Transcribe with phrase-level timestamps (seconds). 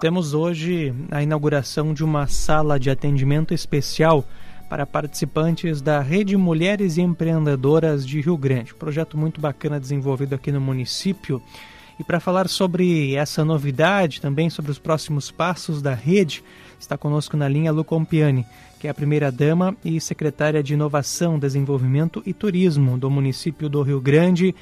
[0.00, 4.24] Temos hoje a inauguração de uma sala de atendimento especial
[4.66, 8.72] para participantes da Rede Mulheres Empreendedoras de Rio Grande.
[8.72, 11.42] projeto muito bacana desenvolvido aqui no município.
[11.98, 16.42] E para falar sobre essa novidade, também sobre os próximos passos da rede,
[16.78, 18.46] está conosco na linha Lu Compiani,
[18.78, 24.00] que é a primeira-dama e secretária de Inovação, Desenvolvimento e Turismo do município do Rio
[24.00, 24.54] Grande.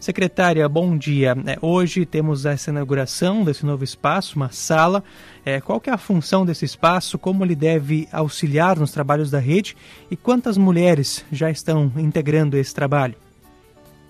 [0.00, 1.34] Secretária, bom dia.
[1.46, 5.04] É, hoje temos essa inauguração desse novo espaço, uma sala.
[5.44, 7.18] É, qual é a função desse espaço?
[7.18, 9.76] Como ele deve auxiliar nos trabalhos da rede?
[10.10, 13.14] E quantas mulheres já estão integrando esse trabalho?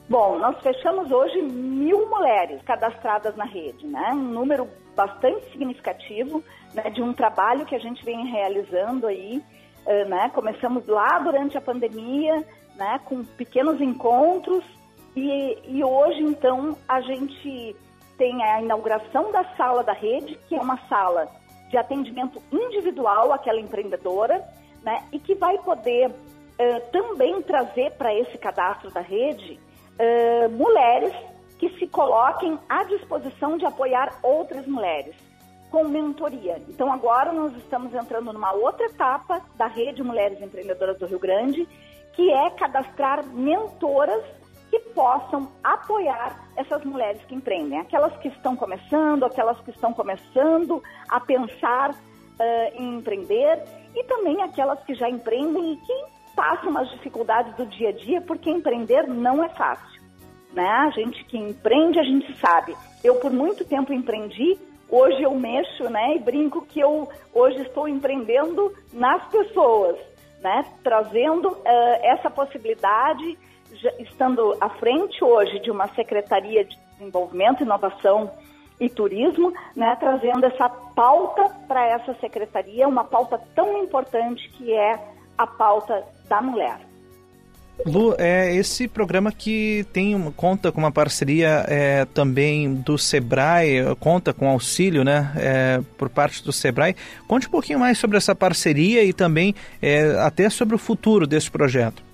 [0.08, 4.10] Bom, nós fechamos hoje mil mulheres cadastradas na rede, né?
[4.12, 6.40] Um número bastante significativo
[6.72, 9.42] né, de um trabalho que a gente vem realizando aí,
[9.84, 10.30] uh, né?
[10.32, 12.46] Começamos lá durante a pandemia,
[12.76, 13.00] né?
[13.06, 14.62] Com pequenos encontros
[15.16, 17.76] e, e hoje, então, a gente
[18.16, 21.28] tem a inauguração da sala da rede, que é uma sala
[21.70, 24.44] de atendimento individual àquela empreendedora,
[24.82, 25.04] né?
[25.12, 29.58] E que vai poder uh, também trazer para esse cadastro da rede
[29.98, 31.14] uh, mulheres
[31.58, 35.14] que se coloquem à disposição de apoiar outras mulheres
[35.70, 36.60] com mentoria.
[36.68, 41.68] Então agora nós estamos entrando numa outra etapa da rede Mulheres Empreendedoras do Rio Grande,
[42.14, 44.24] que é cadastrar mentoras
[44.70, 50.82] que possam apoiar essas mulheres que empreendem, aquelas que estão começando, aquelas que estão começando
[51.08, 51.96] a pensar uh,
[52.74, 56.04] em empreender e também aquelas que já empreendem e que
[56.36, 60.00] passam as dificuldades do dia a dia, porque empreender não é fácil.
[60.52, 60.68] Né?
[60.68, 62.76] A gente que empreende, a gente sabe.
[63.02, 67.88] Eu por muito tempo empreendi, hoje eu mexo, né, e brinco que eu hoje estou
[67.88, 69.96] empreendendo nas pessoas,
[70.40, 71.64] né, trazendo uh,
[72.02, 73.38] essa possibilidade
[73.98, 78.30] estando à frente hoje de uma Secretaria de Desenvolvimento, Inovação
[78.78, 84.98] e Turismo, né, trazendo essa pauta para essa secretaria, uma pauta tão importante que é
[85.36, 86.90] a pauta da mulher.
[87.86, 94.34] Lu, é esse programa que tem conta com uma parceria é, também do Sebrae, conta
[94.34, 96.94] com auxílio, né, é, por parte do Sebrae.
[97.26, 101.50] Conte um pouquinho mais sobre essa parceria e também é, até sobre o futuro desse
[101.50, 102.09] projeto.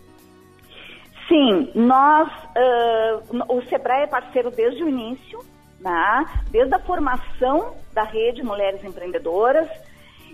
[1.36, 5.38] Sim, nós, uh, o Sebrae é parceiro desde o início,
[5.78, 6.24] né?
[6.50, 9.68] desde a formação da rede Mulheres Empreendedoras,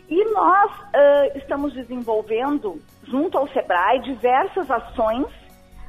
[0.09, 5.27] e nós uh, estamos desenvolvendo, junto ao Sebrae, diversas ações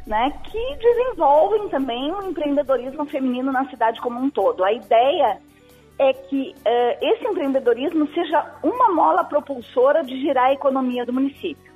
[0.07, 4.63] né, que desenvolvem também o empreendedorismo feminino na cidade como um todo.
[4.63, 5.37] A ideia
[5.99, 11.71] é que uh, esse empreendedorismo seja uma mola propulsora de girar a economia do município.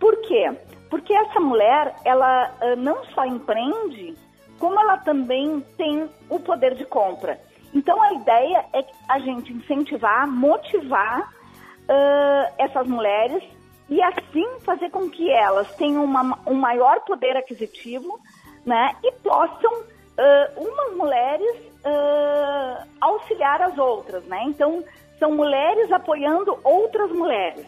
[0.00, 0.50] Por quê?
[0.92, 4.14] Porque essa mulher, ela uh, não só empreende,
[4.58, 7.40] como ela também tem o poder de compra.
[7.72, 13.42] Então a ideia é a gente incentivar, motivar uh, essas mulheres
[13.88, 18.20] e assim fazer com que elas tenham uma, um maior poder aquisitivo,
[18.66, 24.42] né, e possam uh, umas mulheres uh, auxiliar as outras, né?
[24.44, 24.84] Então
[25.18, 27.64] são mulheres apoiando outras mulheres.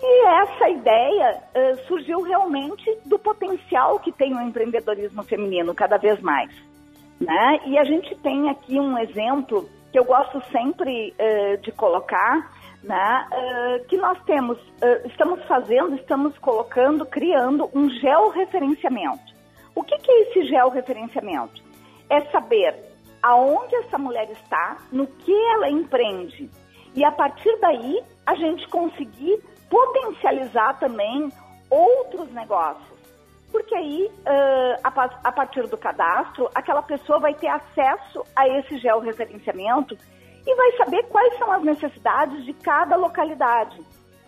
[0.00, 6.20] E essa ideia uh, surgiu realmente do potencial que tem o empreendedorismo feminino cada vez
[6.20, 6.50] mais.
[7.20, 7.60] Né?
[7.66, 12.52] E a gente tem aqui um exemplo que eu gosto sempre uh, de colocar,
[12.84, 13.26] né?
[13.32, 14.56] Uh, que nós temos,
[15.06, 19.34] estamos fazendo, estamos colocando, criando um georreferenciamento.
[19.74, 21.60] O que, que é esse georreferenciamento?
[22.08, 22.74] É saber
[23.20, 26.48] aonde essa mulher está, no que ela empreende.
[26.94, 31.30] E a partir daí, a gente conseguir potencializar também
[31.70, 32.98] outros negócios.
[33.50, 38.78] Porque aí, uh, a, a, partir do cadastro, aquela pessoa vai ter acesso a esse
[38.78, 39.96] georreferenciamento
[40.46, 43.80] e vai saber quais são as necessidades de cada localidade.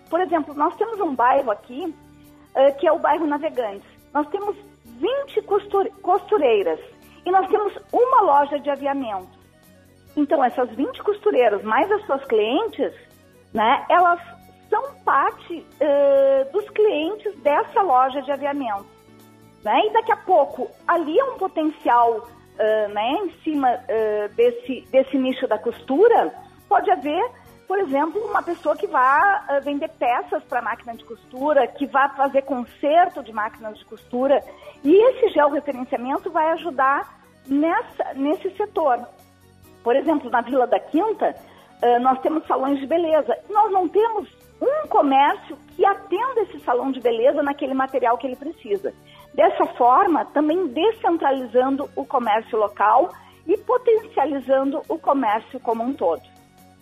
[0.08, 3.88] Por exemplo, nós temos um bairro aqui, uh, que é o bairro Navegantes.
[4.12, 5.42] Nós temos 20
[6.02, 6.80] costureiras
[7.24, 9.38] e nós temos uma loja de aviamento.
[10.16, 12.92] Então, essas 20 costureiras, mais as suas clientes,
[13.52, 14.20] né, elas
[14.70, 18.86] são parte uh, dos clientes dessa loja de aviamento.
[19.64, 19.78] Né?
[19.86, 25.18] E daqui a pouco, ali é um potencial uh, né, em cima uh, desse, desse
[25.18, 26.32] nicho da costura,
[26.68, 27.22] pode haver,
[27.66, 32.42] por exemplo, uma pessoa que vá vender peças para máquina de costura, que vá fazer
[32.42, 34.40] conserto de máquinas de costura,
[34.84, 39.04] e esse georreferenciamento vai ajudar nessa, nesse setor.
[39.82, 41.34] Por exemplo, na Vila da Quinta,
[42.02, 43.36] nós temos salões de beleza.
[43.48, 44.28] Nós não temos
[44.60, 48.92] um comércio que atenda esse salão de beleza naquele material que ele precisa.
[49.34, 53.10] Dessa forma, também descentralizando o comércio local
[53.46, 56.22] e potencializando o comércio como um todo.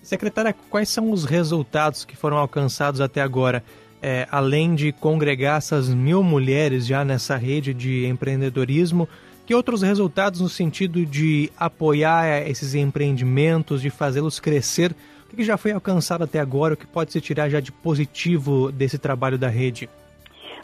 [0.03, 3.63] Secretária, quais são os resultados que foram alcançados até agora?
[4.01, 9.09] É, além de congregar essas mil mulheres já nessa rede de empreendedorismo,
[9.45, 14.95] que outros resultados no sentido de apoiar esses empreendimentos, de fazê-los crescer?
[15.33, 16.75] O que já foi alcançado até agora?
[16.75, 19.89] O que pode se tirar já de positivo desse trabalho da rede?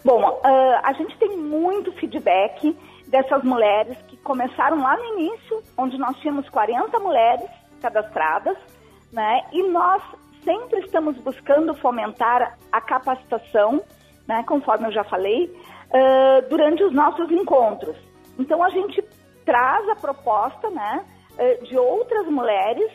[0.02, 2.76] Bom, uh, a gente tem muito feedback
[3.06, 7.48] dessas mulheres que começaram lá no início, onde nós tínhamos 40 mulheres
[7.80, 8.56] cadastradas,
[9.12, 9.42] né?
[9.52, 10.02] E nós
[10.42, 13.82] sempre estamos buscando fomentar a capacitação,
[14.26, 14.42] né?
[14.46, 17.96] Conforme eu já falei, uh, durante os nossos encontros.
[18.38, 19.02] Então a gente
[19.44, 21.04] traz a proposta, né?
[21.32, 22.90] Uh, de outras mulheres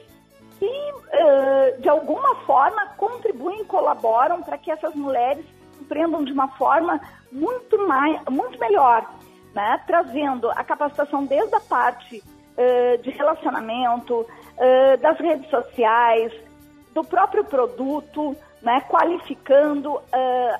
[0.60, 5.46] que, uh, de alguma forma, contribuem, colaboram para que essas mulheres
[5.80, 7.00] empreendam de uma forma
[7.32, 9.10] muito, mais, muito melhor,
[9.56, 9.82] né?
[9.88, 16.34] trazendo a capacitação desde a parte uh, de relacionamento, uh, das redes sociais,
[16.94, 18.82] do próprio produto, né?
[18.90, 20.02] qualificando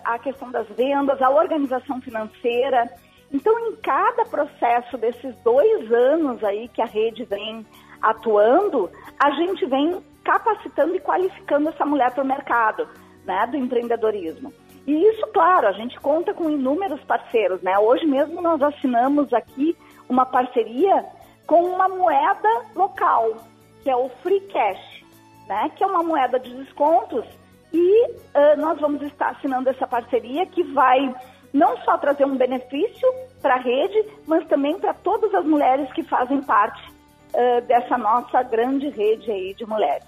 [0.06, 2.90] a questão das vendas, a organização financeira.
[3.31, 7.66] Então, em cada processo desses dois anos aí que a rede vem
[8.01, 12.88] atuando, a gente vem capacitando e qualificando essa mulher para o mercado
[13.25, 14.54] né, do empreendedorismo.
[14.86, 17.78] E isso, claro, a gente conta com inúmeros parceiros, né?
[17.78, 21.06] Hoje mesmo nós assinamos aqui uma parceria
[21.46, 23.36] com uma moeda local,
[23.84, 25.04] que é o Free Cash,
[25.48, 25.69] né?
[25.75, 27.25] Que é uma moeda de descontos
[27.72, 31.13] e uh, nós vamos estar assinando essa parceria que vai
[31.54, 33.07] não só trazer um benefício
[33.42, 36.99] para a rede, mas também para todas as mulheres que fazem parte
[37.34, 40.08] uh, dessa nossa grande rede aí de mulheres.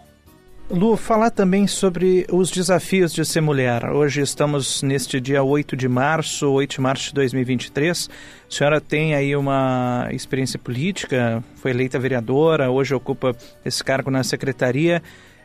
[0.70, 3.90] Lu, falar também sobre os desafios de ser mulher.
[3.90, 8.10] Hoje estamos neste dia 8 de março, 8 de março de 2023.
[8.10, 13.36] A senhora tem aí uma experiência política, foi eleita vereadora, hoje ocupa
[13.66, 15.04] esse cargo na secretaria.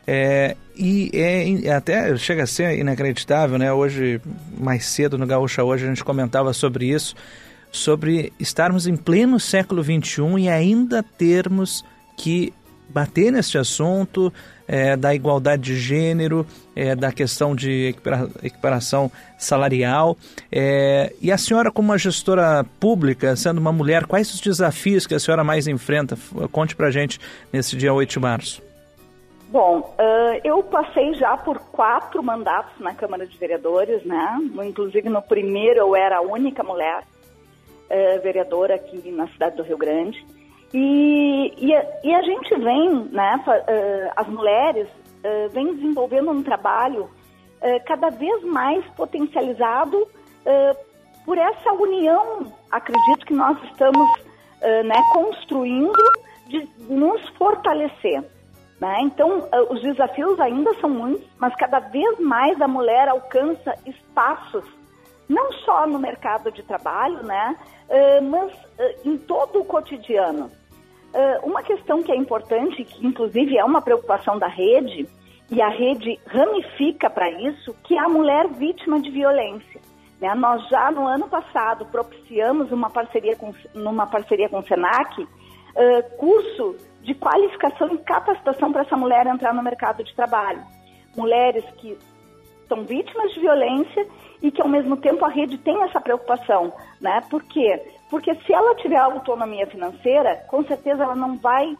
[0.09, 3.73] É, e é, até chega a ser inacreditável, né?
[3.73, 4.21] Hoje,
[4.57, 7.13] mais cedo no Gaúcha Hoje, a gente comentava sobre isso,
[7.71, 11.83] sobre estarmos em pleno século XXI e ainda termos
[12.15, 12.53] que
[12.89, 14.33] bater neste assunto
[14.67, 17.95] é, da igualdade de gênero, é, da questão de
[18.43, 20.17] equiparação salarial.
[20.51, 25.15] É, e a senhora, como uma gestora pública, sendo uma mulher, quais os desafios que
[25.15, 26.17] a senhora mais enfrenta?
[26.51, 27.19] Conte para gente
[27.51, 28.61] nesse dia 8 de março.
[29.49, 29.95] Bom,
[30.43, 34.37] eu passei já por quatro mandatos na Câmara de Vereadores, né?
[34.67, 37.03] Inclusive no primeiro eu era a única mulher
[37.89, 40.25] uh, vereadora aqui na cidade do Rio Grande.
[40.73, 46.43] E, e, a, e a gente vem, né, uh, as mulheres, uh, vem desenvolvendo um
[46.43, 47.09] trabalho
[47.87, 50.07] cada vez mais potencializado
[51.25, 54.07] por essa união, acredito que nós estamos
[54.61, 56.03] né, construindo
[56.47, 58.23] de nos fortalecer.
[58.79, 58.97] Né?
[59.01, 64.63] Então, os desafios ainda são muitos, mas cada vez mais a mulher alcança espaços,
[65.27, 67.55] não só no mercado de trabalho, né,
[68.29, 68.51] mas
[69.05, 70.49] em todo o cotidiano.
[71.13, 75.07] Uh, uma questão que é importante, que inclusive é uma preocupação da rede,
[75.49, 79.79] e a rede ramifica para isso, que é a mulher vítima de violência.
[80.19, 80.35] Né?
[80.35, 86.17] Nós já no ano passado propiciamos uma parceria com, numa parceria com o SENAC, uh,
[86.17, 90.61] curso de qualificação e capacitação para essa mulher entrar no mercado de trabalho.
[91.15, 91.97] Mulheres que
[92.67, 94.07] são vítimas de violência
[94.41, 97.21] e que ao mesmo tempo a rede tem essa preocupação, né?
[97.29, 97.81] Por quê?
[98.09, 101.75] Porque se ela tiver autonomia financeira, com certeza ela não vai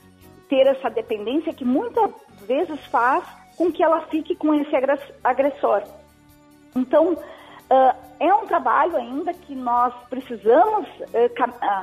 [0.49, 2.11] ter essa dependência que muitas
[2.47, 3.23] vezes faz
[3.57, 4.71] com que ela fique com esse
[5.23, 5.83] agressor.
[6.75, 7.17] Então,
[8.19, 10.87] é um trabalho ainda que nós precisamos,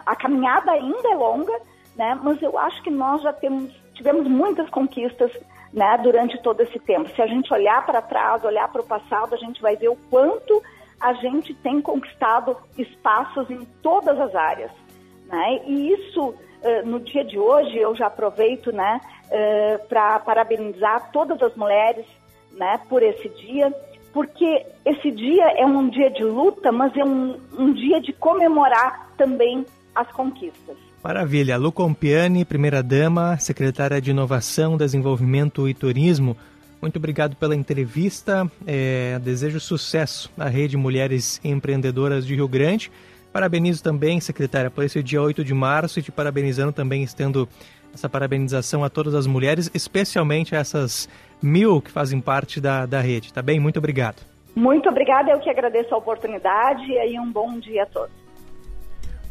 [0.06, 1.52] a caminhada ainda é longa,
[1.96, 2.18] né?
[2.22, 5.30] mas eu acho que nós já temos, tivemos muitas conquistas
[5.74, 7.10] né, durante todo esse tempo.
[7.14, 9.98] Se a gente olhar para trás, olhar para o passado, a gente vai ver o
[10.08, 10.62] quanto
[11.00, 14.70] a gente tem conquistado espaços em todas as áreas.
[15.26, 15.60] Né?
[15.66, 16.34] E isso,
[16.84, 19.00] no dia de hoje, eu já aproveito né,
[19.88, 22.06] para parabenizar todas as mulheres
[22.52, 23.74] né, por esse dia,
[24.12, 29.10] porque esse dia é um dia de luta, mas é um, um dia de comemorar
[29.16, 30.76] também as conquistas.
[31.02, 31.56] Maravilha.
[31.56, 36.36] Lu Compiani, primeira-dama, secretária de Inovação, Desenvolvimento e Turismo.
[36.80, 38.50] Muito obrigado pela entrevista.
[38.66, 42.90] É, desejo sucesso à Rede Mulheres Empreendedoras de Rio Grande.
[43.32, 47.48] Parabenizo também, secretária, por esse dia 8 de março e te parabenizando também, estendo
[47.92, 51.08] essa parabenização a todas as mulheres, especialmente a essas
[51.42, 53.32] mil que fazem parte da, da rede.
[53.32, 53.60] Tá bem?
[53.60, 54.22] Muito obrigado.
[54.54, 58.23] Muito obrigada, eu que agradeço a oportunidade e um bom dia a todos.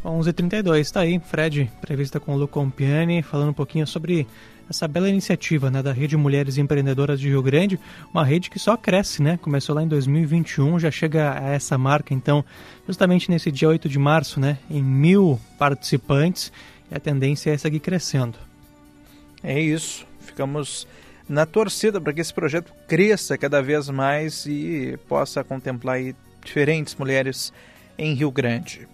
[0.04, 4.26] 11h32, está aí, Fred, entrevista com o Lu Compiani, falando um pouquinho sobre
[4.68, 7.80] essa bela iniciativa né, da Rede Mulheres Empreendedoras de Rio Grande,
[8.12, 9.38] uma rede que só cresce, né?
[9.40, 12.44] Começou lá em 2021, já chega a essa marca, então,
[12.86, 14.58] justamente nesse dia 8 de março, né?
[14.70, 16.52] Em mil participantes,
[16.90, 18.38] e a tendência é seguir crescendo.
[19.42, 20.06] É isso.
[20.20, 20.86] Ficamos
[21.28, 25.98] na torcida para que esse projeto cresça cada vez mais e possa contemplar
[26.44, 27.52] diferentes mulheres
[27.96, 28.86] em Rio Grande.